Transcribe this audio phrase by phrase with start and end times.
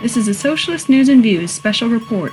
[0.00, 2.30] This is a Socialist News and Views special report.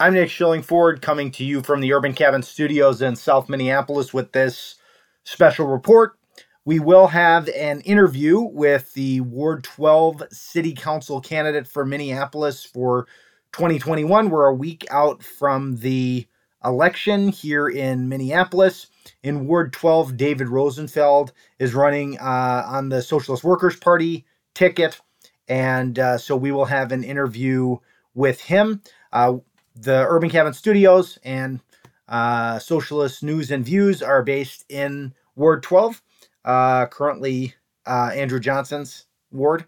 [0.00, 4.32] I'm Nick Schillingford coming to you from the Urban Cabin Studios in South Minneapolis with
[4.32, 4.74] this
[5.22, 6.18] special report.
[6.64, 13.06] We will have an interview with the Ward 12 City Council candidate for Minneapolis for
[13.52, 14.30] 2021.
[14.30, 16.26] We're a week out from the
[16.64, 18.88] election here in Minneapolis.
[19.22, 25.00] In Ward 12, David Rosenfeld is running uh, on the Socialist Workers Party ticket.
[25.48, 27.76] And uh, so we will have an interview
[28.14, 28.82] with him.
[29.12, 29.38] Uh,
[29.74, 31.60] the Urban Cabin Studios and
[32.08, 36.02] uh, Socialist News and Views are based in Ward 12,
[36.44, 37.54] uh, currently
[37.86, 39.64] uh, Andrew Johnson's ward.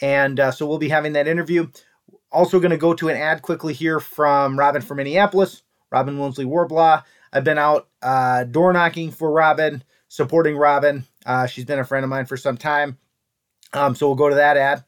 [0.00, 1.68] And so we'll be having that interview.
[2.30, 6.44] Also, going to go to an ad quickly here from Robin from Minneapolis, Robin Wonsley
[6.44, 7.02] Worlobah.
[7.32, 11.04] I've been out uh, door knocking for Robin, supporting Robin.
[11.24, 12.98] Uh, she's been a friend of mine for some time.
[13.72, 14.84] Um, so we'll go to that ad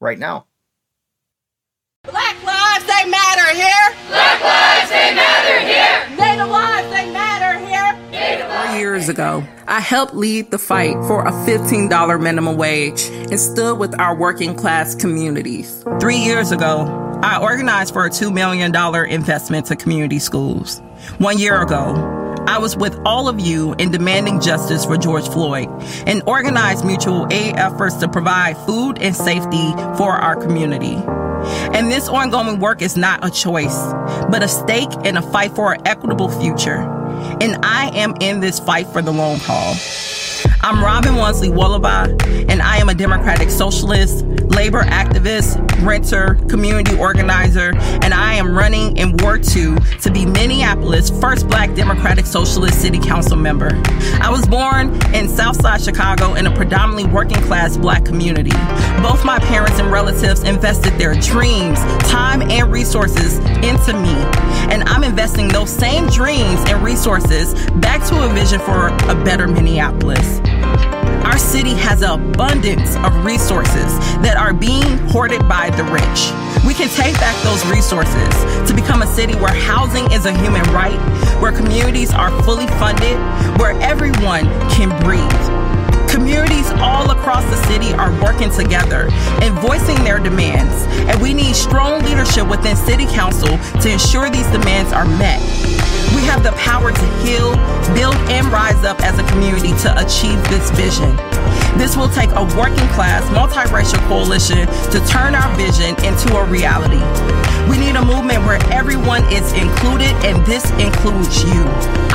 [0.00, 0.46] right now.
[2.04, 3.96] Black lives, they matter here.
[4.08, 6.18] Black lives, they matter here.
[6.18, 8.10] Native lives, they matter here.
[8.10, 13.40] Native Four years ago, I helped lead the fight for a $15 minimum wage and
[13.40, 15.82] stood with our working class communities.
[15.98, 18.70] Three years ago, I organized for a $2 million
[19.10, 20.80] investment to community schools.
[21.16, 25.66] One year ago, I was with all of you in demanding justice for George Floyd
[26.06, 30.96] and organized mutual aid efforts to provide food and safety for our community.
[31.72, 33.74] And this ongoing work is not a choice,
[34.30, 36.76] but a stake in a fight for an equitable future.
[37.40, 39.74] And I am in this fight for the long haul.
[40.66, 47.76] I'm Robin Wonsley Worlobah, and I am a Democratic Socialist, labor activist, renter, community organizer,
[47.76, 52.98] and I am running in Ward 2 to be Minneapolis' first Black Democratic Socialist City
[52.98, 53.78] Council member.
[54.22, 58.56] I was born in Southside Chicago in a predominantly working class Black community.
[59.02, 61.78] Both my parents and relatives invested their dreams,
[62.08, 64.14] time, and resources into me,
[64.72, 67.52] and I'm investing those same dreams and resources
[67.82, 70.40] back to a vision for a better Minneapolis.
[71.24, 76.30] Our city has an abundance of resources that are being hoarded by the rich.
[76.66, 78.32] We can take back those resources
[78.68, 80.98] to become a city where housing is a human right,
[81.40, 83.16] where communities are fully funded,
[83.58, 85.44] where everyone can breathe.
[86.08, 89.08] Communities all across the city are working together
[89.42, 94.46] and voicing their demands, and we need strong leadership within City Council to ensure these
[94.52, 95.42] demands are met.
[96.24, 97.52] We have the power to heal,
[97.92, 101.12] build, and rise up as a community to achieve this vision.
[101.76, 107.04] This will take a working class, multiracial coalition to turn our vision into a reality.
[107.68, 111.60] We need a movement where everyone is included, and this includes you.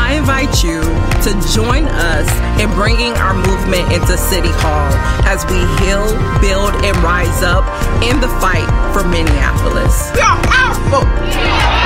[0.01, 2.25] I invite you to join us
[2.57, 4.89] in bringing our movement into City Hall
[5.29, 6.09] as we heal,
[6.41, 7.61] build, and rise up
[8.01, 10.09] in the fight for Minneapolis.
[10.17, 11.05] We are powerful.
[11.29, 11.78] You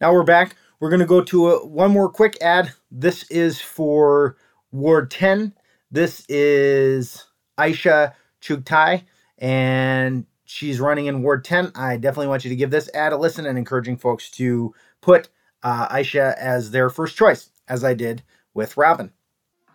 [0.00, 0.56] Now we're back.
[0.78, 2.72] We're going to go to a, one more quick ad.
[2.90, 4.38] This is for
[4.72, 5.52] Ward 10.
[5.90, 7.26] This is
[7.58, 9.02] Aisha Chughtai,
[9.36, 11.72] and she's running in Ward 10.
[11.74, 15.28] I definitely want you to give this ad a listen and encouraging folks to put
[15.62, 18.22] uh, Aisha as their first choice, as I did
[18.54, 19.12] with Robin.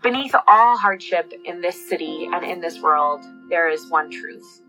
[0.02, 4.64] Beneath all hardship in this city and in this world, there is one truth.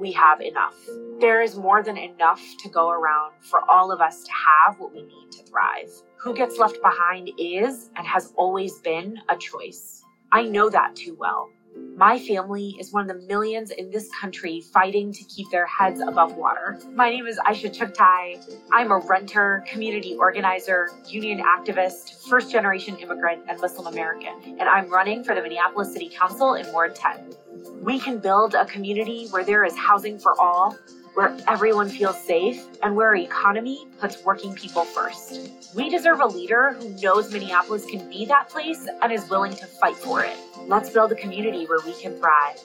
[0.00, 0.74] We have enough.
[1.20, 4.94] There is more than enough to go around for all of us to have what
[4.94, 5.90] we need to thrive.
[6.16, 10.02] Who gets left behind is and has always been a choice.
[10.32, 11.50] I know that too well.
[11.76, 16.00] My family is one of the millions in this country fighting to keep their heads
[16.00, 16.78] above water.
[16.94, 18.58] My name is Aisha Chughtai.
[18.72, 24.88] I'm a renter, community organizer, union activist, first generation immigrant, and Muslim American, and I'm
[24.88, 27.34] running for the Minneapolis City Council in Ward 10.
[27.82, 30.76] We can build a community where there is housing for all,
[31.14, 35.74] where everyone feels safe, and where our economy puts working people first.
[35.74, 39.66] We deserve a leader who knows Minneapolis can be that place and is willing to
[39.66, 40.36] fight for it.
[40.66, 42.60] Let's build a community where we can thrive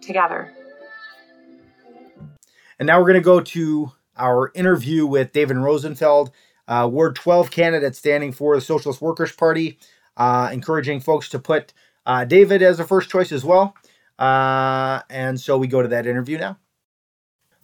[0.00, 0.54] together.
[2.78, 6.30] And now we're going to go to our interview with David Rosenfeld,
[6.66, 9.78] uh, Ward 12 candidate standing for the Socialist Workers Party,
[10.16, 11.72] uh, encouraging folks to put
[12.06, 13.74] uh, David as a first choice as well.
[14.18, 16.58] Uh, and so we go to that interview now.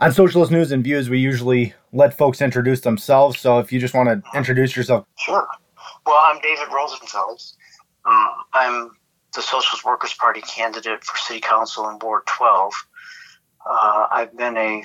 [0.00, 3.38] On Socialist News and Views, we usually let folks introduce themselves.
[3.38, 5.06] So if you just want to introduce yourself.
[5.16, 5.46] Sure.
[6.04, 7.40] Well, I'm David Rosenfeld.
[8.04, 8.90] Uh, I'm
[9.34, 12.72] the Socialist Workers Party candidate for City Council in Ward 12.
[13.64, 14.82] Uh, I've been a,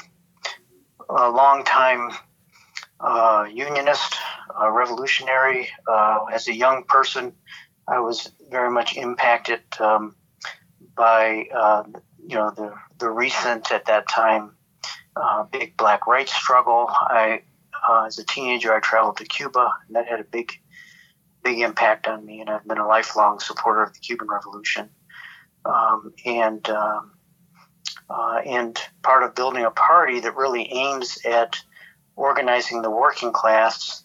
[1.10, 2.12] a long time
[3.00, 4.16] uh, unionist,
[4.62, 5.70] a revolutionary.
[5.88, 7.34] Uh, as a young person,
[7.88, 10.16] I was very much impacted um,
[10.96, 11.84] by uh,
[12.28, 14.52] you know the the recent at that time
[15.22, 16.88] uh, big black rights struggle.
[16.90, 17.42] I
[17.88, 20.52] uh, as a teenager, I traveled to Cuba, and that had a big
[21.44, 22.42] big impact on me.
[22.42, 24.90] And I've been a lifelong supporter of the Cuban Revolution,
[25.66, 27.12] um, and um,
[28.10, 31.62] uh, and part of building a party that really aims at
[32.16, 34.04] organizing the working class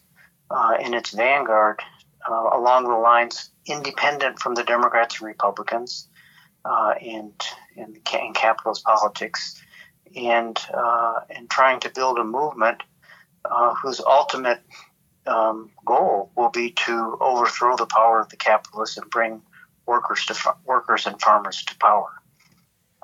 [0.49, 1.81] uh, in its vanguard
[2.29, 6.07] uh, along the lines independent from the Democrats and Republicans
[6.63, 7.33] uh, and,
[7.77, 9.61] and, and capitalist politics,
[10.15, 12.81] and, uh, and trying to build a movement
[13.45, 14.61] uh, whose ultimate
[15.27, 19.41] um, goal will be to overthrow the power of the capitalists and bring
[19.85, 22.09] workers to workers and farmers to power.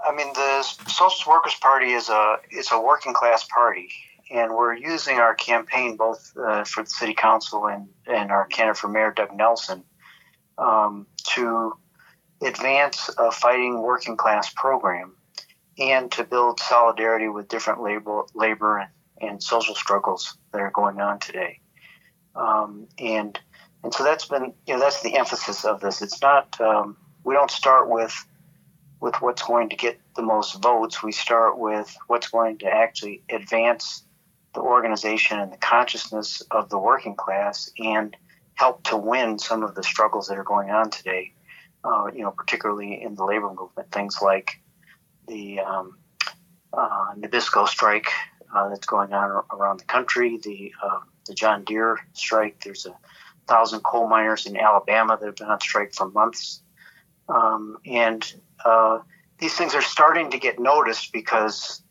[0.04, 3.90] I mean, the Socialist Workers Party is a is a working class party,
[4.32, 8.78] and we're using our campaign both uh, for the city council and, and our candidate
[8.78, 9.84] for mayor, Doug Nelson,
[10.58, 11.06] um,
[11.36, 11.74] to
[12.42, 15.14] advance a fighting working class program
[15.82, 18.90] and to build solidarity with different labor, labor and,
[19.20, 21.60] and social struggles that are going on today.
[22.36, 23.38] Um, and
[23.84, 26.02] and so that's been you know that's the emphasis of this.
[26.02, 28.14] It's not um, we don't start with
[29.02, 31.02] with what's going to get the most votes.
[31.02, 34.04] We start with what's going to actually advance
[34.54, 38.16] the organization and the consciousness of the working class and
[38.54, 41.34] help to win some of the struggles that are going on today.
[41.84, 44.61] Uh, you know, particularly in the labor movement, things like
[45.32, 45.98] the um,
[46.74, 48.12] uh, Nabisco strike
[48.54, 52.62] uh, that's going on around the country, the uh, the John Deere strike.
[52.64, 52.96] There's a
[53.48, 56.62] thousand coal miners in Alabama that have been on strike for months,
[57.30, 58.22] um, and
[58.66, 59.00] uh,
[59.40, 61.82] these things are starting to get noticed because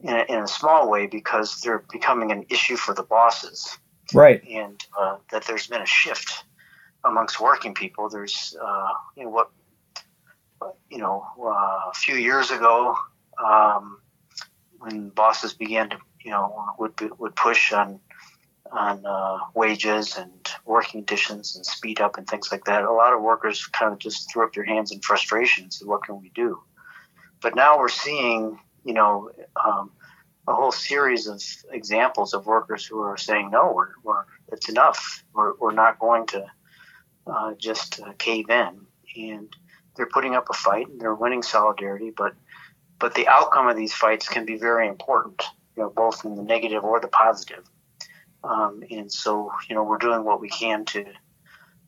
[0.00, 3.78] in a, in a small way because they're becoming an issue for the bosses.
[4.14, 4.42] Right.
[4.48, 6.44] And uh, that there's been a shift
[7.04, 8.08] amongst working people.
[8.08, 9.50] There's, uh, you know, what,
[10.90, 12.96] you know, uh, a few years ago,
[13.44, 14.00] um,
[14.78, 18.00] when bosses began to, you know, would would push on
[18.72, 22.82] on uh, wages and working conditions and speed up and things like that.
[22.82, 25.86] A lot of workers kind of just threw up their hands in frustration and said,
[25.86, 26.62] "What can we do?"
[27.40, 29.30] But now we're seeing you know,
[29.62, 29.90] um,
[30.46, 31.42] a whole series of
[31.72, 35.24] examples of workers who are saying, no, we're, we're it's enough.
[35.34, 36.46] We're, we're not going to
[37.26, 38.86] uh, just uh, cave in.
[39.16, 39.56] And
[39.96, 42.34] they're putting up a fight and they're winning solidarity, but
[42.98, 45.42] but the outcome of these fights can be very important,
[45.76, 47.64] you know, both in the negative or the positive.
[48.42, 51.04] Um, and so, you know, we're doing what we can to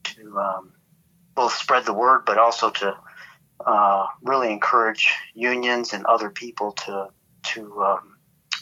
[0.05, 0.73] to um,
[1.35, 2.97] both spread the word, but also to
[3.65, 7.09] uh, really encourage unions and other people to
[7.45, 8.17] to um,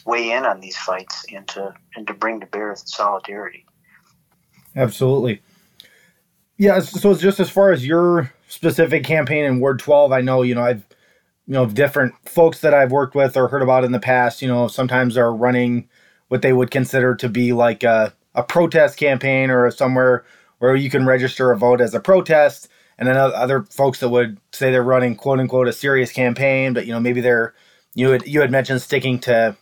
[0.05, 3.65] weigh in on these fights and to and to bring to bear solidarity.
[4.75, 5.41] Absolutely.
[6.57, 6.79] Yeah.
[6.79, 10.63] So just as far as your specific campaign in Ward 12, I know you know
[10.63, 10.85] I've
[11.45, 14.41] you know different folks that I've worked with or heard about in the past.
[14.41, 15.87] You know, sometimes are running
[16.27, 20.25] what they would consider to be like a, a protest campaign or somewhere
[20.59, 24.39] where you can register a vote as a protest and then other folks that would
[24.51, 27.53] say they're running quote unquote a serious campaign, but you know maybe they're
[27.93, 29.55] you had you had mentioned sticking to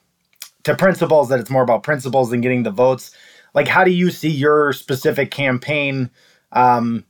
[0.63, 3.11] to principles that it's more about principles than getting the votes.
[3.53, 6.09] Like, how do you see your specific campaign?
[6.51, 7.05] Um,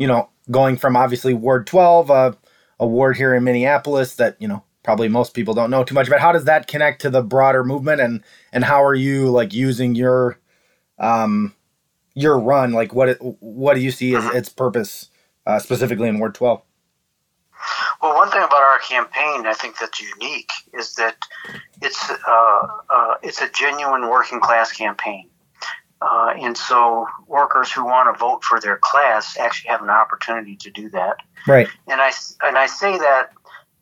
[0.00, 2.32] you know, going from obviously Ward 12, uh,
[2.80, 6.08] a ward here in Minneapolis that you know probably most people don't know too much
[6.08, 6.20] about.
[6.20, 9.94] How does that connect to the broader movement, and and how are you like using
[9.94, 10.40] your
[10.98, 11.54] um
[12.14, 12.72] your run?
[12.72, 15.10] Like, what what do you see as its purpose?
[15.46, 16.62] uh, specifically in Ward 12?
[18.00, 21.16] Well, one thing about our campaign, I think that's unique, is that
[21.82, 25.28] it's uh, uh, it's a genuine working class campaign,
[26.02, 30.56] uh, and so workers who want to vote for their class actually have an opportunity
[30.56, 31.16] to do that.
[31.46, 31.68] Right.
[31.88, 33.30] And I and I say that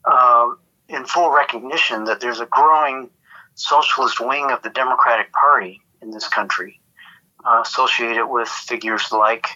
[0.04, 0.58] um,
[0.88, 3.10] in full recognition that there's a growing
[3.54, 6.80] socialist wing of the Democratic Party in this country,
[7.44, 9.46] uh, associated with figures like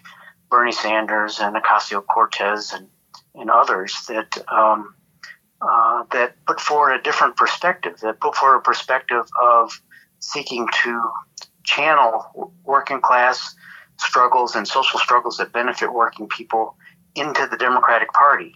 [0.51, 2.89] Bernie Sanders and Ocasio Cortez and,
[3.35, 4.95] and others that um,
[5.61, 9.81] uh, that put forward a different perspective, that put forward a perspective of
[10.19, 11.11] seeking to
[11.65, 13.55] channel working class
[13.99, 16.77] struggles and social struggles that benefit working people
[17.15, 18.55] into the Democratic Party.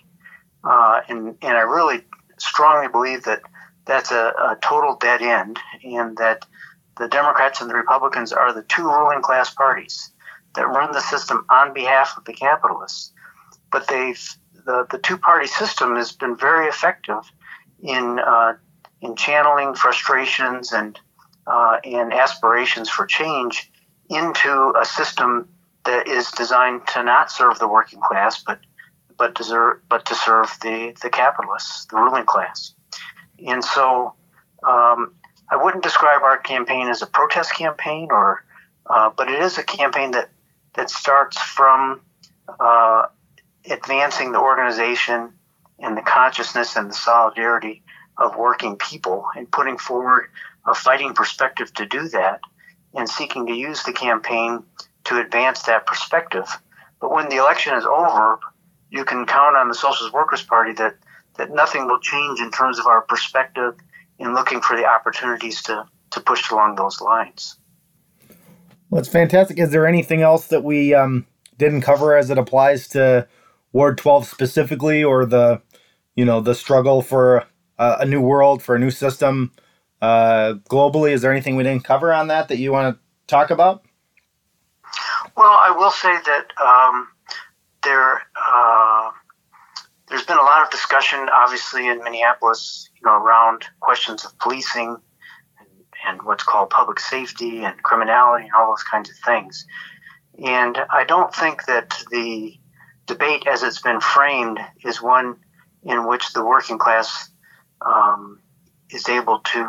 [0.65, 2.03] Uh, and, and I really
[2.39, 3.43] strongly believe that
[3.85, 6.45] that's a, a total dead end and that
[6.99, 10.11] the Democrats and the Republicans are the two ruling class parties
[10.55, 13.13] that run the system on behalf of the capitalists.
[13.71, 17.31] But they've the, the two party system has been very effective
[17.81, 18.55] in uh,
[19.01, 20.99] in channeling frustrations and
[21.47, 23.71] uh, and aspirations for change
[24.09, 25.49] into a system
[25.85, 28.59] that is designed to not serve the working class, but
[29.19, 32.75] but deserve, but to serve the the capitalists, the ruling class.
[33.47, 34.15] And so,
[34.63, 35.15] um,
[35.51, 38.45] I wouldn't describe our campaign as a protest campaign, or
[38.87, 40.31] uh, but it is a campaign that
[40.75, 42.01] that starts from
[42.61, 43.07] uh,
[43.71, 45.33] advancing the organization
[45.79, 47.83] and the consciousness and the solidarity
[48.19, 50.29] of working people and putting forward
[50.67, 52.41] a fighting perspective to do that
[52.95, 54.63] and seeking to use the campaign
[55.05, 56.47] to advance that perspective.
[57.01, 58.39] But when the election is over,
[58.91, 60.97] you can count on the Socialist Workers Party that,
[61.37, 63.75] that nothing will change in terms of our perspective
[64.19, 67.59] in looking for the opportunities to, to push along those lines.
[68.89, 69.59] Well, it's fantastic.
[69.59, 71.27] Is there anything else that we um,
[71.59, 73.29] didn't cover as it applies to
[73.73, 75.61] Ward 12 specifically, or the,
[76.15, 77.45] you know, the struggle for
[77.79, 79.53] a, a new world, for a new system
[80.01, 81.13] uh, globally?
[81.13, 83.83] Is there anything we didn't cover on that that you want to talk about?
[85.37, 87.09] Well, I will say that um,
[87.83, 89.11] there uh,
[90.09, 94.97] there's been a lot of discussion, obviously, in Minneapolis, you know, around questions of policing
[95.59, 95.69] and,
[96.07, 99.67] and what's called public safety and criminality and all those kinds of things.
[100.45, 102.55] And I don't think that the
[103.07, 105.37] debate, as it's been framed, is one
[105.83, 107.31] in which the working class
[107.85, 108.41] um,
[108.91, 109.69] is able to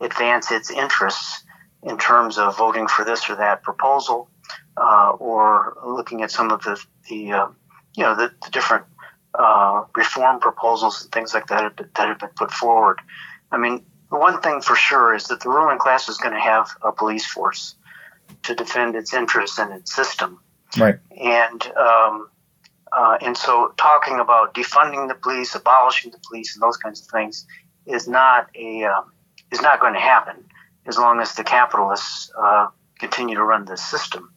[0.00, 1.44] advance its interests
[1.82, 4.28] in terms of voting for this or that proposal,
[4.76, 7.48] uh, or looking at some of the, the uh,
[7.96, 8.84] you know the, the different
[9.34, 13.00] uh, reform proposals and things like that that have been put forward.
[13.52, 16.40] I mean, the one thing for sure is that the ruling class is going to
[16.40, 17.76] have a police force
[18.42, 20.40] to defend its interests and its system.
[20.78, 20.96] Right.
[21.10, 22.28] And um,
[22.92, 27.06] uh, and so talking about defunding the police, abolishing the police, and those kinds of
[27.08, 27.46] things
[27.86, 29.12] is not a um,
[29.52, 30.44] is not going to happen
[30.86, 34.32] as long as the capitalists uh, continue to run this system.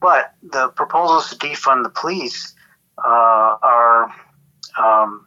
[0.00, 2.54] But the proposals to defund the police
[2.98, 4.14] uh, are
[4.78, 5.26] um,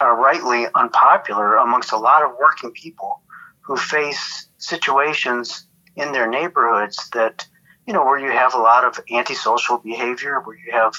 [0.00, 3.22] are rightly unpopular amongst a lot of working people
[3.60, 7.46] who face situations in their neighborhoods that
[7.86, 10.94] you know where you have a lot of antisocial behavior, where you have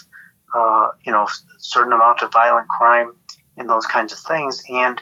[0.55, 3.13] uh, you know certain amount of violent crime
[3.57, 5.01] and those kinds of things, and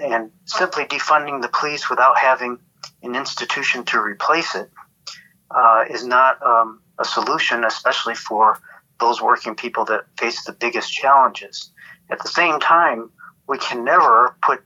[0.00, 2.58] and simply defunding the police without having
[3.02, 4.70] an institution to replace it
[5.50, 8.58] uh, is not um, a solution, especially for
[8.98, 11.70] those working people that face the biggest challenges.
[12.10, 13.10] At the same time,
[13.48, 14.62] we can never put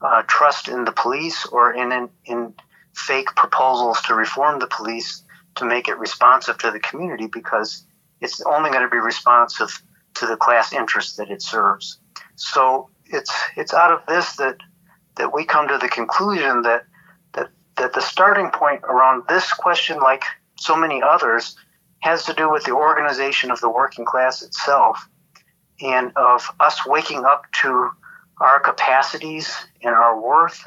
[0.00, 2.54] uh, trust in the police or in, in, in
[2.94, 5.24] fake proposals to reform the police
[5.56, 7.84] to make it responsive to the community because
[8.20, 9.82] it's only going to be responsive
[10.14, 11.98] to the class interests that it serves.
[12.36, 14.56] So it's it's out of this that
[15.16, 16.84] that we come to the conclusion that
[17.34, 20.24] that that the starting point around this question, like
[20.56, 21.56] so many others,
[22.00, 25.08] has to do with the organization of the working class itself
[25.80, 27.90] and of us waking up to
[28.40, 30.66] our capacities and our worth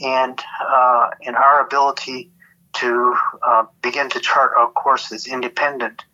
[0.00, 2.30] and uh, and our ability
[2.74, 6.04] to uh, begin to chart a course that's independent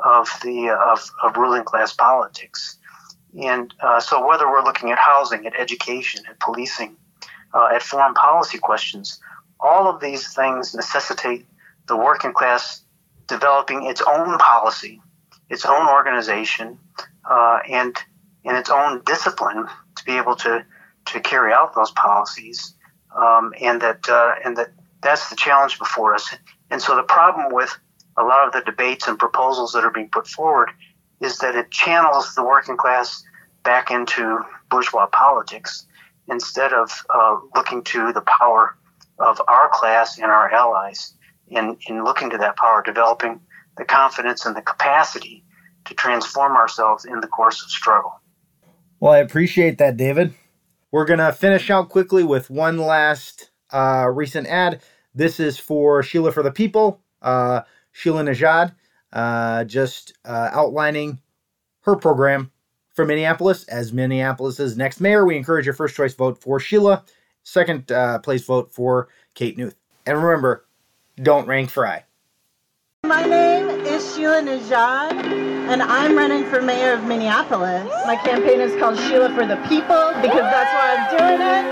[0.00, 2.78] of the of, of ruling class politics.
[3.40, 6.96] And uh, so, whether we're looking at housing, at education, at policing,
[7.54, 9.20] uh, at foreign policy questions,
[9.60, 11.46] all of these things necessitate
[11.88, 12.82] the working class
[13.28, 15.00] developing its own policy,
[15.48, 16.78] its own organization,
[17.30, 17.96] uh, and
[18.44, 20.64] and its own discipline to be able to
[21.06, 22.74] to carry out those policies.
[23.16, 24.72] Um, and that uh, and that
[25.02, 26.34] that's the challenge before us.
[26.70, 27.76] And so the problem with
[28.16, 30.70] a lot of the debates and proposals that are being put forward
[31.22, 33.24] is that it channels the working class
[33.62, 35.86] back into bourgeois politics
[36.28, 38.76] instead of uh, looking to the power
[39.18, 41.14] of our class and our allies
[41.48, 43.40] in, in looking to that power, developing
[43.76, 45.44] the confidence and the capacity
[45.84, 48.20] to transform ourselves in the course of struggle.
[49.00, 50.34] Well, I appreciate that, David.
[50.90, 54.82] We're going to finish out quickly with one last uh, recent ad.
[55.14, 57.00] This is for Sheila for the People.
[57.20, 57.62] Uh,
[57.92, 58.74] Sheila Nezhad,
[59.12, 61.20] uh, just uh, outlining
[61.82, 62.50] her program
[62.94, 65.24] for Minneapolis as Minneapolis's next mayor.
[65.24, 67.04] We encourage your first choice vote for Sheila,
[67.42, 69.74] second uh, place vote for Kate Knuth.
[70.06, 70.64] And remember,
[71.16, 72.04] don't rank Frey.
[73.04, 77.90] My name is Sheila Nezhad, and I'm running for mayor of Minneapolis.
[78.06, 81.64] My campaign is called Sheila for the People because that's why I'm doing it.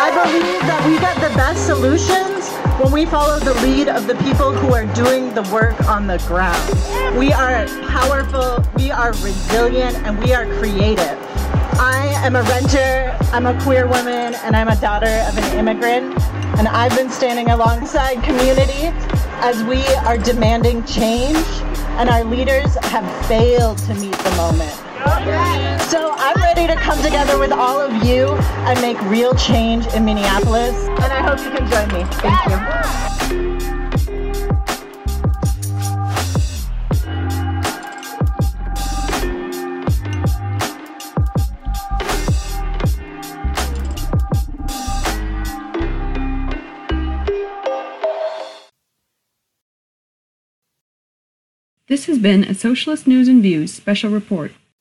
[0.00, 2.37] I believe that we got the best solutions
[2.78, 6.18] when we follow the lead of the people who are doing the work on the
[6.28, 7.18] ground.
[7.18, 11.18] We are powerful, we are resilient, and we are creative.
[11.80, 16.22] I am a renter, I'm a queer woman, and I'm a daughter of an immigrant.
[16.56, 18.92] And I've been standing alongside community
[19.40, 21.46] as we are demanding change,
[21.98, 24.87] and our leaders have failed to meet the moment.
[27.28, 28.26] Together with all of you
[28.66, 30.74] and make real change in Minneapolis.
[30.88, 32.04] And I hope you can join me.
[32.22, 32.78] Thank you.
[51.88, 54.52] This has been a Socialist News and Views special report.